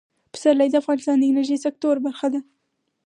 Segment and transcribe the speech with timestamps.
[0.33, 2.39] پسرلی د افغانستان د انرژۍ سکتور برخه ده.